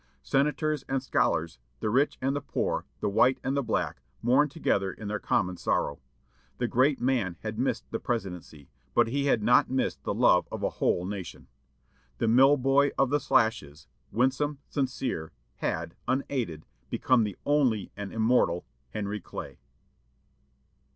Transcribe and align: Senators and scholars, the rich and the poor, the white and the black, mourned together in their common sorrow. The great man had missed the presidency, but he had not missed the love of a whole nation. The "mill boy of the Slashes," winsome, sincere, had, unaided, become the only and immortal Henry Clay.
Senators 0.23 0.83
and 0.89 1.03
scholars, 1.03 1.59
the 1.79 1.91
rich 1.91 2.17
and 2.23 2.35
the 2.35 2.41
poor, 2.41 2.87
the 3.01 3.07
white 3.07 3.39
and 3.43 3.55
the 3.55 3.61
black, 3.61 4.01
mourned 4.23 4.49
together 4.49 4.91
in 4.91 5.07
their 5.07 5.19
common 5.19 5.57
sorrow. 5.57 5.99
The 6.57 6.67
great 6.67 6.99
man 6.99 7.37
had 7.41 7.59
missed 7.59 7.85
the 7.91 7.99
presidency, 7.99 8.67
but 8.95 9.09
he 9.09 9.25
had 9.25 9.43
not 9.43 9.69
missed 9.69 10.03
the 10.03 10.15
love 10.15 10.47
of 10.51 10.63
a 10.63 10.71
whole 10.71 11.05
nation. 11.05 11.49
The 12.17 12.27
"mill 12.27 12.57
boy 12.57 12.89
of 12.97 13.11
the 13.11 13.19
Slashes," 13.19 13.85
winsome, 14.11 14.57
sincere, 14.69 15.33
had, 15.57 15.93
unaided, 16.07 16.65
become 16.89 17.23
the 17.23 17.37
only 17.45 17.91
and 17.95 18.11
immortal 18.11 18.65
Henry 18.89 19.19
Clay. 19.21 19.59